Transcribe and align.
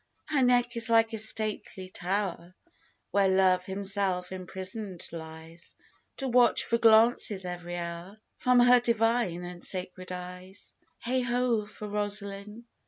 Her 0.25 0.41
neck 0.41 0.75
is 0.75 0.89
like 0.89 1.13
a 1.13 1.19
stately 1.19 1.87
tower 1.91 2.55
Where 3.11 3.29
Love 3.29 3.65
himself 3.67 4.31
imprison'd 4.31 5.07
lies, 5.11 5.75
To 6.17 6.27
watch 6.27 6.63
for 6.65 6.79
glances 6.79 7.45
every 7.45 7.77
hour 7.77 8.17
From 8.39 8.61
her 8.61 8.79
divine 8.79 9.43
and 9.43 9.63
sacred 9.63 10.11
eyes: 10.11 10.75
Heigh 11.01 11.19
ho, 11.21 11.67
for 11.67 11.87
Rosaline! 11.87 12.65